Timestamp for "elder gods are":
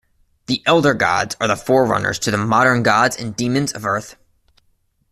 0.65-1.47